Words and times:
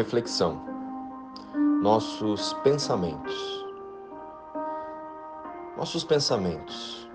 Reflexão. 0.00 0.58
Nossos 1.82 2.54
pensamentos. 2.64 3.66
Nossos 5.76 6.04
pensamentos. 6.04 7.06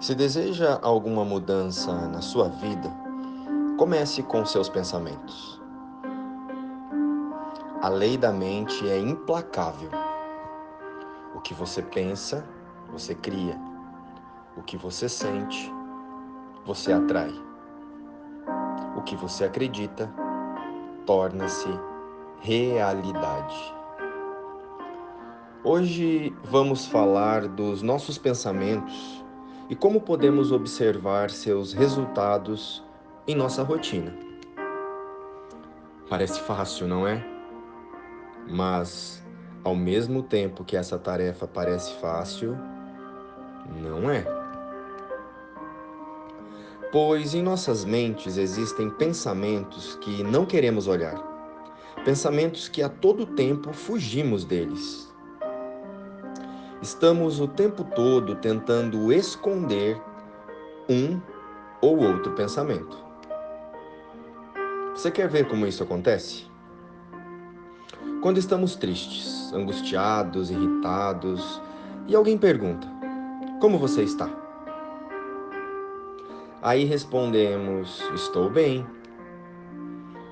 Se 0.00 0.14
deseja 0.14 0.78
alguma 0.80 1.26
mudança 1.26 1.92
na 2.08 2.22
sua 2.22 2.48
vida, 2.48 2.90
comece 3.76 4.22
com 4.22 4.46
seus 4.46 4.70
pensamentos. 4.70 5.60
A 7.82 7.90
lei 7.90 8.16
da 8.16 8.32
mente 8.32 8.88
é 8.88 8.98
implacável. 8.98 9.90
O 11.34 11.40
que 11.42 11.52
você 11.52 11.82
pensa, 11.82 12.48
você 12.90 13.14
cria. 13.14 13.60
O 14.56 14.62
que 14.62 14.78
você 14.78 15.06
sente, 15.06 15.70
você 16.64 16.94
atrai. 16.94 17.34
O 18.96 19.02
que 19.02 19.14
você 19.14 19.44
acredita, 19.44 20.23
torna-se 21.06 21.68
realidade. 22.40 23.74
Hoje 25.62 26.34
vamos 26.44 26.86
falar 26.86 27.48
dos 27.48 27.80
nossos 27.82 28.18
pensamentos 28.18 29.24
e 29.70 29.74
como 29.74 30.00
podemos 30.00 30.52
observar 30.52 31.30
seus 31.30 31.72
resultados 31.72 32.84
em 33.26 33.34
nossa 33.34 33.62
rotina. 33.62 34.14
Parece 36.08 36.40
fácil, 36.40 36.86
não 36.86 37.08
é? 37.08 37.24
Mas, 38.46 39.24
ao 39.62 39.74
mesmo 39.74 40.22
tempo 40.22 40.64
que 40.64 40.76
essa 40.76 40.98
tarefa 40.98 41.46
parece 41.46 41.94
fácil, 41.94 42.58
não 43.80 44.10
é. 44.10 44.33
Pois 46.94 47.34
em 47.34 47.42
nossas 47.42 47.84
mentes 47.84 48.36
existem 48.36 48.88
pensamentos 48.88 49.96
que 49.96 50.22
não 50.22 50.46
queremos 50.46 50.86
olhar, 50.86 51.20
pensamentos 52.04 52.68
que 52.68 52.84
a 52.84 52.88
todo 52.88 53.26
tempo 53.26 53.72
fugimos 53.72 54.44
deles. 54.44 55.12
Estamos 56.80 57.40
o 57.40 57.48
tempo 57.48 57.82
todo 57.82 58.36
tentando 58.36 59.12
esconder 59.12 60.00
um 60.88 61.20
ou 61.80 61.98
outro 61.98 62.30
pensamento. 62.34 62.96
Você 64.94 65.10
quer 65.10 65.28
ver 65.28 65.48
como 65.48 65.66
isso 65.66 65.82
acontece? 65.82 66.46
Quando 68.22 68.38
estamos 68.38 68.76
tristes, 68.76 69.52
angustiados, 69.52 70.48
irritados, 70.48 71.60
e 72.06 72.14
alguém 72.14 72.38
pergunta: 72.38 72.86
Como 73.60 73.78
você 73.80 74.04
está? 74.04 74.43
Aí 76.64 76.84
respondemos: 76.84 78.02
Estou 78.14 78.48
bem. 78.48 78.86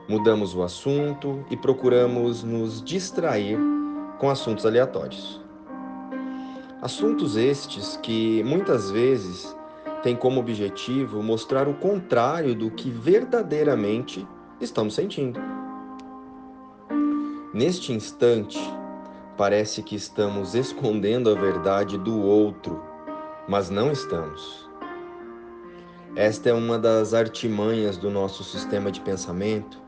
Mudamos 0.08 0.54
o 0.54 0.62
assunto 0.62 1.44
e 1.50 1.58
procuramos 1.58 2.42
nos 2.42 2.82
distrair 2.82 3.58
com 4.18 4.30
assuntos 4.30 4.64
aleatórios. 4.64 5.42
Assuntos 6.80 7.36
estes 7.36 7.98
que 8.02 8.42
muitas 8.44 8.90
vezes 8.90 9.54
têm 10.02 10.16
como 10.16 10.40
objetivo 10.40 11.22
mostrar 11.22 11.68
o 11.68 11.74
contrário 11.74 12.54
do 12.54 12.70
que 12.70 12.88
verdadeiramente 12.90 14.26
estamos 14.58 14.94
sentindo. 14.94 15.38
Neste 17.52 17.92
instante, 17.92 18.58
parece 19.36 19.82
que 19.82 19.96
estamos 19.96 20.54
escondendo 20.54 21.28
a 21.28 21.34
verdade 21.34 21.98
do 21.98 22.22
outro, 22.22 22.82
mas 23.46 23.68
não 23.68 23.92
estamos. 23.92 24.71
Esta 26.14 26.50
é 26.50 26.52
uma 26.52 26.78
das 26.78 27.14
artimanhas 27.14 27.96
do 27.96 28.10
nosso 28.10 28.44
sistema 28.44 28.92
de 28.92 29.00
pensamento 29.00 29.80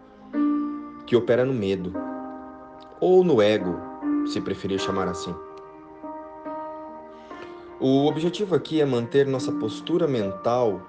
que 1.07 1.15
opera 1.15 1.45
no 1.45 1.53
medo, 1.53 1.93
ou 2.99 3.23
no 3.23 3.43
ego, 3.43 3.77
se 4.27 4.41
preferir 4.41 4.81
chamar 4.81 5.07
assim. 5.07 5.35
O 7.79 8.07
objetivo 8.07 8.55
aqui 8.55 8.81
é 8.81 8.87
manter 8.87 9.27
nossa 9.27 9.53
postura 9.53 10.09
mental 10.09 10.81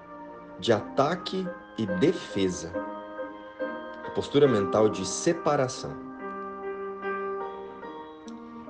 de 0.58 0.72
ataque 0.72 1.46
e 1.78 1.86
defesa, 1.86 2.72
a 4.08 4.12
postura 4.12 4.48
mental 4.48 4.88
de 4.88 5.06
separação. 5.06 5.92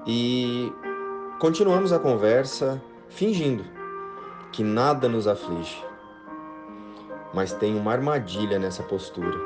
E 0.08 0.74
continuamos 1.38 1.94
a 1.94 2.00
conversa 2.00 2.82
fingindo 3.08 3.64
que 4.52 4.64
nada 4.64 5.08
nos 5.08 5.28
aflige 5.28 5.86
mas 7.36 7.52
tem 7.52 7.78
uma 7.78 7.92
armadilha 7.92 8.58
nessa 8.58 8.82
postura. 8.82 9.38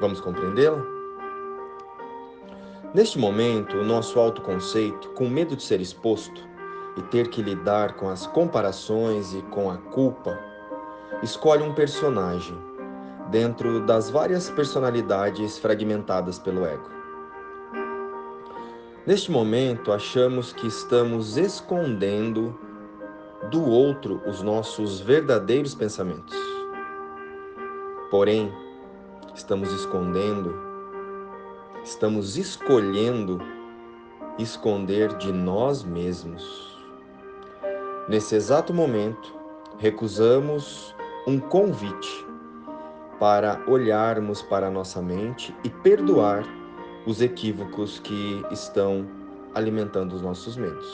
Vamos 0.00 0.18
compreendê-la? 0.18 0.82
Neste 2.94 3.18
momento, 3.18 3.76
o 3.76 3.84
nosso 3.84 4.18
autoconceito, 4.18 5.10
com 5.10 5.28
medo 5.28 5.54
de 5.54 5.62
ser 5.62 5.78
exposto 5.78 6.42
e 6.96 7.02
ter 7.02 7.28
que 7.28 7.42
lidar 7.42 7.96
com 7.96 8.08
as 8.08 8.26
comparações 8.26 9.34
e 9.34 9.42
com 9.42 9.70
a 9.70 9.76
culpa, 9.76 10.36
escolhe 11.22 11.62
um 11.62 11.74
personagem 11.74 12.56
dentro 13.30 13.84
das 13.84 14.08
várias 14.08 14.48
personalidades 14.48 15.58
fragmentadas 15.58 16.38
pelo 16.38 16.64
ego. 16.64 16.90
Neste 19.06 19.30
momento, 19.30 19.92
achamos 19.92 20.52
que 20.52 20.66
estamos 20.66 21.36
escondendo 21.36 22.58
do 23.50 23.64
outro 23.68 24.22
os 24.26 24.40
nossos 24.42 25.00
verdadeiros 25.00 25.74
pensamentos. 25.74 26.59
Porém, 28.10 28.52
estamos 29.36 29.72
escondendo, 29.72 30.52
estamos 31.84 32.36
escolhendo 32.36 33.40
esconder 34.36 35.16
de 35.16 35.32
nós 35.32 35.84
mesmos. 35.84 36.76
Nesse 38.08 38.34
exato 38.34 38.74
momento, 38.74 39.32
recusamos 39.78 40.92
um 41.24 41.38
convite 41.38 42.26
para 43.20 43.62
olharmos 43.68 44.42
para 44.42 44.68
nossa 44.68 45.00
mente 45.00 45.54
e 45.62 45.70
perdoar 45.70 46.42
os 47.06 47.22
equívocos 47.22 48.00
que 48.00 48.44
estão 48.50 49.06
alimentando 49.54 50.16
os 50.16 50.22
nossos 50.22 50.56
medos. 50.56 50.92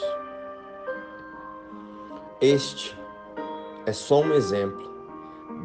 Este 2.39 2.95
é 3.87 3.91
só 3.91 4.21
um 4.21 4.33
exemplo 4.33 4.96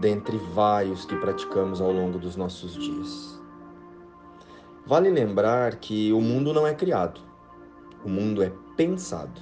dentre 0.01 0.37
vários 0.37 1.05
que 1.05 1.17
praticamos 1.17 1.81
ao 1.81 1.93
longo 1.93 2.19
dos 2.19 2.37
nossos 2.37 2.75
dias. 2.75 3.41
Vale 4.85 5.11
lembrar 5.11 5.77
que 5.77 6.13
o 6.13 6.21
mundo 6.21 6.53
não 6.53 6.67
é 6.67 6.75
criado, 6.75 7.21
o 8.05 8.09
mundo 8.09 8.43
é 8.43 8.53
pensado. 8.77 9.41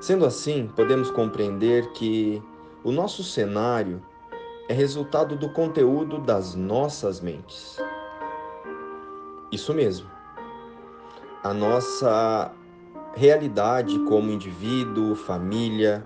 Sendo 0.00 0.24
assim, 0.24 0.70
podemos 0.74 1.10
compreender 1.10 1.90
que 1.92 2.42
o 2.82 2.92
nosso 2.92 3.22
cenário 3.22 4.02
é 4.68 4.72
resultado 4.72 5.36
do 5.36 5.50
conteúdo 5.50 6.18
das 6.18 6.54
nossas 6.54 7.20
mentes. 7.20 7.78
Isso 9.52 9.72
mesmo. 9.74 10.10
A 11.42 11.54
nossa 11.54 12.52
realidade 13.14 13.98
como 14.00 14.30
indivíduo, 14.30 15.14
família, 15.14 16.04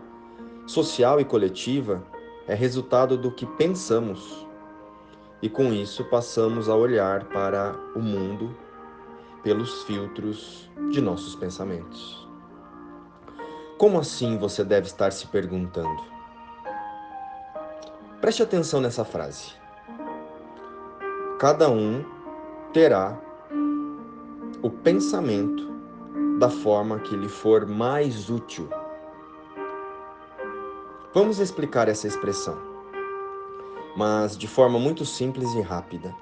social 0.66 1.21
e 1.21 1.25
coletiva 1.25 2.03
é 2.50 2.55
resultado 2.55 3.16
do 3.16 3.31
que 3.31 3.47
pensamos. 3.47 4.44
E 5.41 5.49
com 5.49 5.72
isso 5.72 6.05
passamos 6.06 6.69
a 6.69 6.75
olhar 6.75 7.27
para 7.27 7.77
o 7.94 8.00
mundo 8.00 8.53
pelos 9.41 9.84
filtros 9.84 10.69
de 10.91 11.00
nossos 11.00 11.37
pensamentos. 11.37 12.28
Como 13.78 14.00
assim 14.00 14.37
você 14.37 14.65
deve 14.65 14.89
estar 14.89 15.12
se 15.12 15.28
perguntando? 15.28 16.03
Preste 18.21 18.43
atenção 18.43 18.81
nessa 18.81 19.05
frase. 19.05 19.53
Cada 21.39 21.71
um 21.71 22.04
terá 22.72 23.16
o 24.60 24.69
pensamento 24.69 25.71
da 26.41 26.51
forma 26.51 26.98
que 26.98 27.16
lhe 27.16 27.28
for 27.28 27.65
mais 27.65 28.28
útil. 28.28 28.69
Vamos 31.12 31.41
explicar 31.41 31.89
essa 31.89 32.07
expressão, 32.07 32.57
mas 33.97 34.39
de 34.39 34.47
forma 34.47 34.78
muito 34.78 35.04
simples 35.04 35.53
e 35.54 35.60
rápida, 35.60 36.15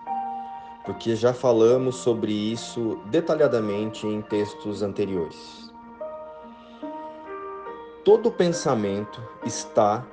porque 0.86 1.14
já 1.14 1.34
falamos 1.34 1.96
sobre 1.96 2.32
isso 2.32 2.98
detalhadamente 3.04 4.06
em 4.06 4.22
textos 4.22 4.82
anteriores. 4.82 5.70
Todo 8.02 8.32
pensamento 8.32 9.22
está 9.44 10.06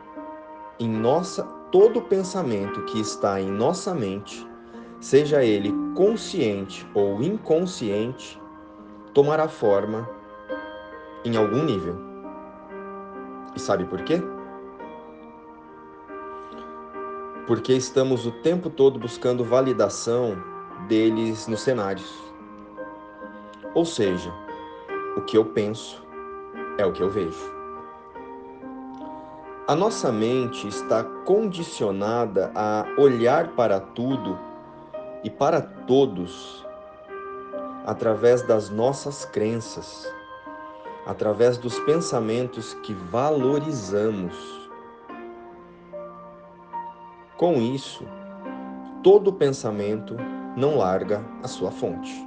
em 0.78 0.90
nossa 0.90 1.44
todo 1.72 2.02
pensamento 2.02 2.82
que 2.84 3.00
está 3.00 3.40
em 3.40 3.50
nossa 3.50 3.94
mente, 3.94 4.46
seja 5.00 5.42
ele 5.42 5.74
consciente 5.96 6.86
ou 6.94 7.24
inconsciente, 7.24 8.42
tomará 9.14 9.48
forma 9.48 10.10
em 11.24 11.38
algum 11.38 11.64
nível. 11.64 11.96
E 13.56 13.60
sabe 13.60 13.86
por 13.86 14.02
quê? 14.04 14.22
Porque 17.48 17.74
estamos 17.74 18.26
o 18.26 18.32
tempo 18.32 18.70
todo 18.70 19.00
buscando 19.00 19.44
validação 19.44 20.36
deles 20.88 21.48
nos 21.48 21.62
cenários. 21.62 22.12
Ou 23.74 23.86
seja, 23.86 24.34
o 25.18 25.22
que 25.22 25.38
eu 25.38 25.46
penso 25.46 26.04
é 26.78 26.86
o 26.86 26.92
que 26.92 27.02
eu 27.02 27.10
vejo. 27.10 27.54
A 29.68 29.76
nossa 29.76 30.12
mente 30.12 30.68
está 30.68 31.04
condicionada 31.04 32.52
a 32.54 32.86
olhar 32.98 33.50
para 33.50 33.80
tudo 33.80 34.38
e 35.24 35.30
para 35.30 35.60
todos 35.60 36.64
através 37.86 38.42
das 38.42 38.70
nossas 38.70 39.26
crenças, 39.26 40.12
através 41.06 41.58
dos 41.58 41.80
pensamentos 41.80 42.74
que 42.84 42.94
valorizamos. 42.94 44.65
Com 47.38 47.62
isso, 47.62 48.06
todo 49.04 49.34
pensamento 49.34 50.16
não 50.56 50.78
larga 50.78 51.24
a 51.44 51.48
sua 51.48 51.70
fonte. 51.70 52.26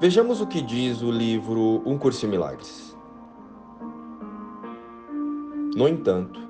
Vejamos 0.00 0.40
o 0.40 0.46
que 0.46 0.60
diz 0.60 1.00
o 1.02 1.10
livro 1.10 1.82
Um 1.86 1.96
Curso 1.96 2.26
em 2.26 2.28
Milagres. 2.28 2.96
No 5.76 5.86
entanto, 5.86 6.40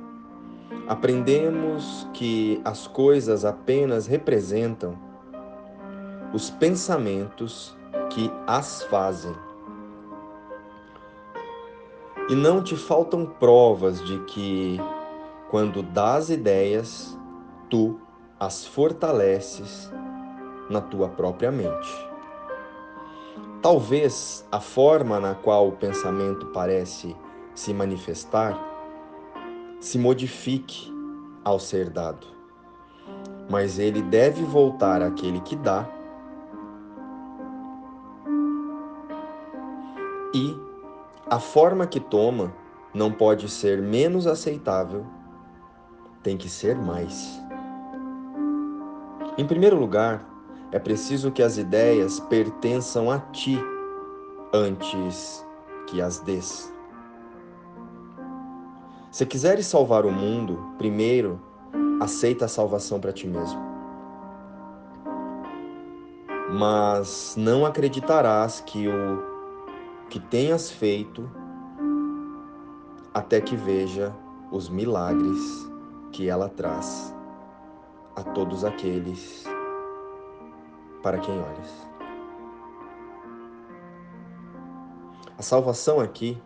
aprendemos 0.89 2.09
que 2.15 2.61
as 2.65 2.87
coisas 2.87 3.45
apenas 3.45 4.07
representam 4.07 4.97
os 6.33 6.49
pensamentos 6.49 7.77
que 8.09 8.33
as 8.47 8.83
fazem. 8.85 9.35
E 12.29 12.35
não 12.35 12.63
te 12.63 12.77
faltam 12.77 13.27
provas 13.27 14.05
de 14.05 14.19
que, 14.21 14.81
quando 15.51 15.83
dás 15.83 16.31
ideias, 16.31 17.19
tu 17.69 18.01
as 18.39 18.65
fortaleces 18.65 19.91
na 20.71 20.81
tua 20.81 21.09
própria 21.09 21.51
mente. 21.51 22.09
Talvez 23.61 24.47
a 24.51 24.61
forma 24.61 25.19
na 25.19 25.35
qual 25.35 25.69
o 25.69 25.73
pensamento 25.73 26.47
parece 26.47 27.17
se 27.55 27.75
manifestar 27.75 28.59
se 29.81 29.99
modifique 29.99 30.93
ao 31.43 31.59
ser 31.59 31.91
dado, 31.91 32.27
mas 33.49 33.79
ele 33.79 34.03
deve 34.03 34.45
voltar 34.45 35.03
àquele 35.03 35.41
que 35.41 35.57
dá 35.57 35.89
e 40.35 40.57
a 41.29 41.41
forma 41.41 41.87
que 41.87 41.99
toma 41.99 42.53
não 42.95 43.11
pode 43.11 43.49
ser 43.49 43.81
menos 43.81 44.27
aceitável, 44.27 45.05
tem 46.23 46.37
que 46.37 46.49
ser 46.49 46.77
mais. 46.77 47.41
Em 49.39 49.47
primeiro 49.47 49.79
lugar, 49.79 50.25
é 50.73 50.79
preciso 50.79 51.31
que 51.31 51.43
as 51.43 51.57
ideias 51.57 52.21
pertençam 52.21 53.11
a 53.11 53.19
ti 53.19 53.59
antes 54.53 55.45
que 55.87 56.01
as 56.01 56.21
des. 56.21 56.73
Se 59.11 59.27
quiseres 59.27 59.67
salvar 59.67 60.05
o 60.05 60.13
mundo, 60.13 60.59
primeiro 60.79 61.41
aceita 62.01 62.45
a 62.45 62.49
salvação 62.49 63.01
para 63.01 63.13
ti 63.13 63.27
mesmo. 63.27 63.61
Mas 66.53 67.35
não 67.37 67.65
acreditarás 67.65 68.61
que 68.61 68.89
o 68.89 69.31
que 70.09 70.19
tenhas 70.19 70.71
feito 70.71 71.31
até 73.15 73.41
que 73.41 73.57
veja 73.57 74.13
os 74.51 74.69
milagres 74.69 75.70
que 76.13 76.29
ela 76.29 76.49
traz 76.49 77.15
a 78.17 78.23
todos 78.23 78.65
aqueles 78.65 79.45
para 81.03 81.19
quem 81.19 81.35
olhas. 81.35 81.89
A 85.39 85.43
salvação 85.43 86.01
aqui 86.01 86.41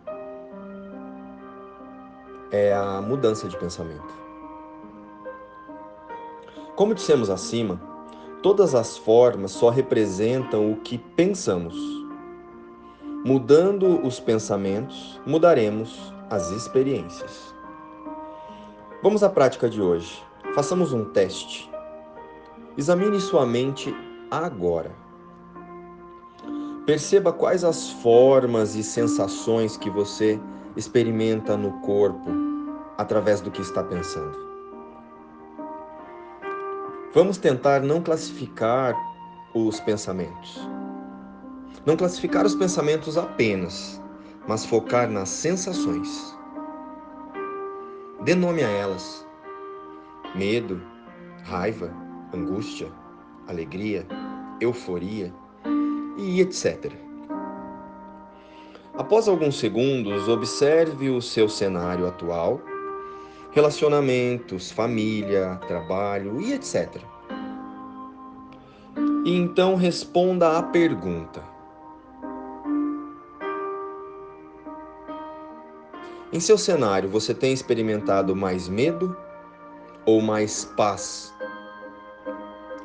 é 2.51 2.73
a 2.73 3.01
mudança 3.01 3.47
de 3.47 3.57
pensamento. 3.57 4.13
Como 6.75 6.93
dissemos 6.93 7.29
acima, 7.29 7.79
todas 8.41 8.75
as 8.75 8.97
formas 8.97 9.51
só 9.51 9.69
representam 9.69 10.71
o 10.71 10.77
que 10.77 10.97
pensamos. 10.97 11.75
Mudando 13.25 14.05
os 14.05 14.19
pensamentos, 14.19 15.19
mudaremos 15.25 16.13
as 16.29 16.51
experiências. 16.51 17.54
Vamos 19.05 19.21
à 19.21 19.29
prática 19.29 19.69
de 19.69 19.79
hoje. 19.79 20.19
Façamos 20.55 20.91
um 20.91 21.05
teste. 21.05 21.69
Examine 22.75 23.21
sua 23.21 23.45
mente 23.45 23.95
agora. 24.31 24.91
Perceba 26.87 27.31
quais 27.31 27.63
as 27.63 27.91
formas 28.01 28.73
e 28.73 28.81
sensações 28.81 29.77
que 29.77 29.91
você 29.91 30.39
experimenta 30.75 31.55
no 31.55 31.71
corpo 31.81 32.31
através 32.97 33.41
do 33.41 33.51
que 33.51 33.61
está 33.61 33.83
pensando. 33.83 34.35
Vamos 37.13 37.37
tentar 37.37 37.81
não 37.81 38.01
classificar 38.01 38.95
os 39.53 39.79
pensamentos. 39.81 40.67
Não 41.85 41.95
classificar 41.95 42.43
os 42.43 42.55
pensamentos 42.55 43.19
apenas, 43.19 44.01
mas 44.47 44.65
focar 44.65 45.07
nas 45.07 45.29
sensações. 45.29 46.34
Dê 48.25 48.33
nome 48.33 48.63
a 48.63 48.67
elas 48.67 49.23
medo, 50.33 50.81
raiva, 51.43 51.93
angústia, 52.33 52.91
alegria, 53.47 54.03
euforia 54.59 55.31
e 56.17 56.41
etc. 56.41 56.91
Após 58.97 59.27
alguns 59.27 59.59
segundos, 59.59 60.27
observe 60.27 61.11
o 61.11 61.21
seu 61.21 61.47
cenário 61.47 62.07
atual, 62.07 62.59
relacionamentos, 63.51 64.71
família, 64.71 65.61
trabalho 65.67 66.41
e 66.41 66.53
etc. 66.53 66.99
E 69.23 69.35
então 69.35 69.75
responda 69.75 70.57
à 70.57 70.63
pergunta: 70.63 71.43
Em 76.35 76.39
seu 76.41 76.57
cenário, 76.57 77.07
você 77.07 77.33
tem 77.33 77.53
experimentado 77.53 78.35
mais 78.35 78.67
medo 78.67 79.15
ou 80.05 80.19
mais 80.21 80.65
paz 80.75 81.33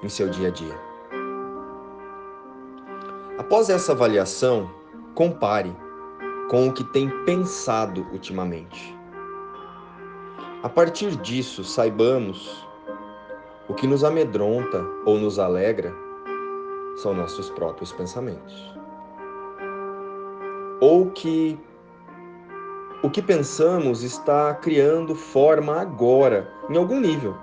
em 0.05 0.09
seu 0.09 0.29
dia 0.29 0.47
a 0.47 0.51
dia? 0.53 0.79
Após 3.37 3.69
essa 3.69 3.91
avaliação, 3.91 4.71
compare 5.17 5.77
com 6.49 6.69
o 6.69 6.73
que 6.73 6.85
tem 6.93 7.11
pensado 7.25 8.07
ultimamente. 8.13 8.97
A 10.63 10.69
partir 10.69 11.17
disso, 11.17 11.65
saibamos 11.65 12.65
o 13.69 13.75
que 13.75 13.89
nos 13.89 14.05
amedronta 14.05 14.81
ou 15.05 15.19
nos 15.19 15.41
alegra 15.41 15.93
são 16.99 17.13
nossos 17.13 17.51
próprios 17.51 17.91
pensamentos. 17.91 18.73
Ou 20.81 21.11
que 21.11 21.59
o 23.03 23.09
que 23.09 23.23
pensamos 23.23 24.03
está 24.03 24.55
criando 24.55 25.15
forma 25.15 25.81
agora, 25.81 26.53
em 26.69 26.77
algum 26.77 27.01
nível. 27.01 27.35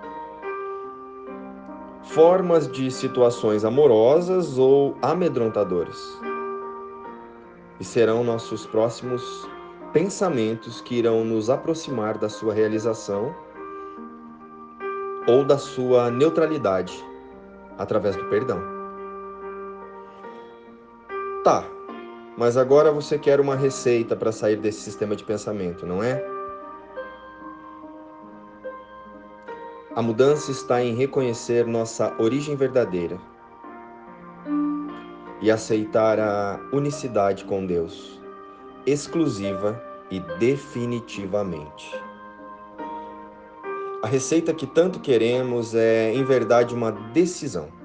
Formas 2.03 2.71
de 2.71 2.91
situações 2.91 3.65
amorosas 3.65 4.57
ou 4.57 4.95
amedrontadoras. 5.01 5.97
E 7.79 7.83
serão 7.83 8.23
nossos 8.23 8.65
próximos 8.67 9.49
pensamentos 9.91 10.79
que 10.81 10.95
irão 10.95 11.23
nos 11.23 11.49
aproximar 11.49 12.17
da 12.17 12.29
sua 12.29 12.53
realização 12.53 13.33
ou 15.27 15.43
da 15.43 15.57
sua 15.57 16.11
neutralidade 16.11 17.03
através 17.77 18.15
do 18.15 18.25
perdão. 18.25 18.61
Tá, 21.43 21.63
mas 22.37 22.55
agora 22.55 22.91
você 22.91 23.17
quer 23.17 23.39
uma 23.39 23.55
receita 23.55 24.15
para 24.15 24.31
sair 24.31 24.57
desse 24.57 24.81
sistema 24.81 25.15
de 25.15 25.23
pensamento, 25.23 25.85
não 25.87 26.03
é? 26.03 26.23
A 29.95 30.01
mudança 30.03 30.51
está 30.51 30.83
em 30.83 30.93
reconhecer 30.93 31.65
nossa 31.65 32.15
origem 32.21 32.55
verdadeira 32.55 33.17
e 35.41 35.49
aceitar 35.49 36.19
a 36.19 36.59
unicidade 36.71 37.43
com 37.45 37.65
Deus, 37.65 38.21
exclusiva 38.85 39.81
e 40.11 40.19
definitivamente. 40.37 41.99
A 44.03 44.07
receita 44.07 44.53
que 44.53 44.67
tanto 44.67 44.99
queremos 44.99 45.73
é, 45.73 46.13
em 46.13 46.23
verdade, 46.23 46.75
uma 46.75 46.91
decisão. 46.91 47.76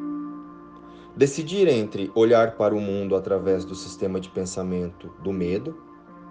Decidir 1.14 1.68
entre 1.68 2.10
olhar 2.14 2.56
para 2.56 2.74
o 2.74 2.80
mundo 2.80 3.14
através 3.14 3.64
do 3.64 3.74
sistema 3.74 4.18
de 4.18 4.30
pensamento 4.30 5.12
do 5.22 5.30
medo, 5.30 5.76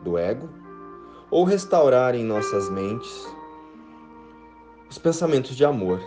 do 0.03 0.17
ego, 0.17 0.49
ou 1.29 1.43
restaurar 1.43 2.15
em 2.15 2.23
nossas 2.23 2.69
mentes 2.69 3.27
os 4.89 4.97
pensamentos 4.97 5.55
de 5.55 5.63
amor, 5.63 6.01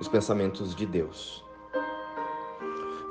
os 0.00 0.08
pensamentos 0.08 0.74
de 0.74 0.86
Deus. 0.86 1.44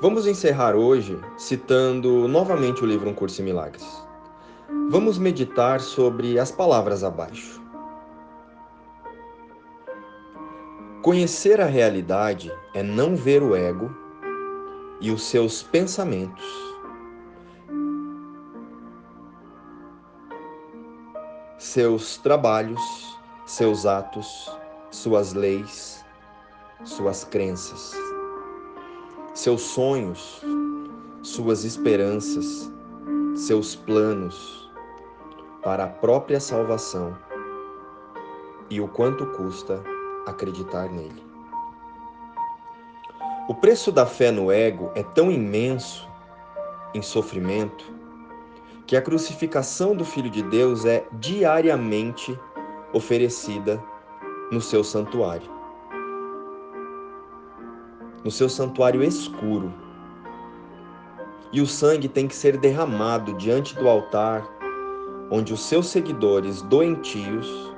Vamos 0.02 0.26
encerrar 0.26 0.74
hoje 0.74 1.18
citando 1.38 2.26
novamente 2.26 2.82
o 2.82 2.86
livro 2.86 3.08
Um 3.08 3.14
Curso 3.14 3.40
em 3.40 3.44
Milagres. 3.44 3.86
Vamos 4.90 5.18
meditar 5.18 5.80
sobre 5.80 6.38
as 6.38 6.50
palavras 6.50 7.04
abaixo. 7.04 7.59
Conhecer 11.02 11.62
a 11.62 11.64
realidade 11.64 12.52
é 12.74 12.82
não 12.82 13.16
ver 13.16 13.42
o 13.42 13.56
ego 13.56 13.90
e 15.00 15.10
os 15.10 15.22
seus 15.22 15.62
pensamentos. 15.62 16.44
Seus 21.56 22.18
trabalhos, 22.18 22.82
seus 23.46 23.86
atos, 23.86 24.54
suas 24.90 25.32
leis, 25.32 26.04
suas 26.84 27.24
crenças, 27.24 27.94
seus 29.32 29.62
sonhos, 29.62 30.42
suas 31.22 31.64
esperanças, 31.64 32.70
seus 33.34 33.74
planos 33.74 34.70
para 35.62 35.84
a 35.84 35.88
própria 35.88 36.40
salvação 36.40 37.16
e 38.68 38.82
o 38.82 38.88
quanto 38.88 39.24
custa 39.28 39.82
acreditar 40.30 40.88
nele. 40.88 41.22
O 43.48 43.54
preço 43.54 43.90
da 43.90 44.06
fé 44.06 44.30
no 44.30 44.50
ego 44.50 44.90
é 44.94 45.02
tão 45.02 45.30
imenso 45.30 46.08
em 46.94 47.02
sofrimento 47.02 47.84
que 48.86 48.96
a 48.96 49.02
crucificação 49.02 49.94
do 49.94 50.04
Filho 50.04 50.30
de 50.30 50.42
Deus 50.42 50.84
é 50.84 51.04
diariamente 51.12 52.38
oferecida 52.92 53.82
no 54.50 54.60
seu 54.60 54.82
santuário. 54.82 55.48
No 58.24 58.30
seu 58.30 58.48
santuário 58.48 59.02
escuro. 59.02 59.72
E 61.52 61.60
o 61.60 61.66
sangue 61.66 62.08
tem 62.08 62.28
que 62.28 62.34
ser 62.34 62.56
derramado 62.56 63.34
diante 63.34 63.74
do 63.74 63.88
altar 63.88 64.48
onde 65.30 65.52
os 65.52 65.60
seus 65.60 65.86
seguidores 65.86 66.60
doentios 66.62 67.69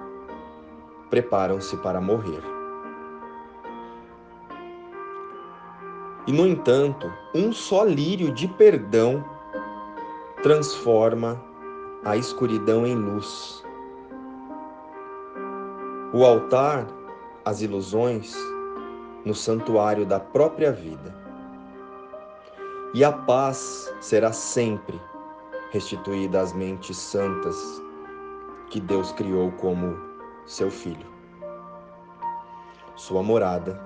preparam-se 1.13 1.77
para 1.77 2.01
morrer. 2.01 2.43
E, 6.27 6.33
no 6.33 6.47
entanto, 6.47 7.13
um 7.35 7.53
só 7.53 7.85
lírio 7.85 8.33
de 8.33 8.49
perdão 8.49 9.23
transforma 10.43 11.39
a 12.03 12.17
escuridão 12.17 12.87
em 12.87 12.95
luz. 12.95 13.63
O 16.15 16.25
altar, 16.25 16.87
as 17.45 17.61
ilusões, 17.61 18.35
no 19.23 19.35
santuário 19.35 20.07
da 20.07 20.19
própria 20.19 20.73
vida. 20.73 21.15
E 22.95 23.05
a 23.05 23.13
paz 23.13 23.95
será 24.01 24.33
sempre 24.33 24.99
restituída 25.73 26.41
às 26.41 26.55
mentes 26.55 26.97
santas 26.97 27.83
que 28.71 28.81
Deus 28.81 29.13
criou 29.13 29.53
como 29.53 30.12
seu 30.47 30.71
filho. 30.71 31.07
Sua 32.95 33.23
morada, 33.23 33.81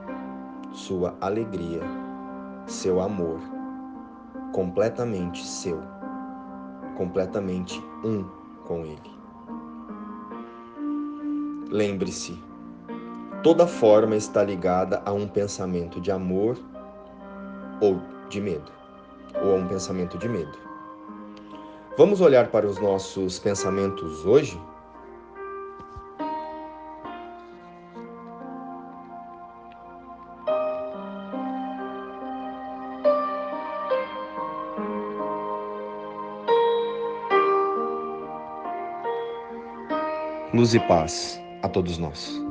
sua 0.72 1.16
alegria, 1.20 1.80
seu 2.66 3.00
amor, 3.00 3.40
completamente 4.52 5.44
seu, 5.44 5.80
completamente 6.96 7.82
um 8.04 8.24
com 8.64 8.84
Ele. 8.84 9.16
Lembre-se, 11.70 12.38
toda 13.42 13.66
forma 13.66 14.16
está 14.16 14.42
ligada 14.42 15.02
a 15.04 15.12
um 15.12 15.28
pensamento 15.28 16.00
de 16.00 16.10
amor 16.10 16.56
ou 17.80 18.00
de 18.28 18.40
medo, 18.40 18.70
ou 19.42 19.54
a 19.54 19.56
um 19.56 19.68
pensamento 19.68 20.18
de 20.18 20.28
medo. 20.28 20.58
Vamos 21.96 22.20
olhar 22.20 22.48
para 22.48 22.66
os 22.66 22.78
nossos 22.78 23.38
pensamentos 23.38 24.26
hoje? 24.26 24.60
Luz 40.56 40.74
e 40.74 40.80
paz 40.80 41.38
a 41.62 41.68
todos 41.68 41.98
nós. 41.98 42.45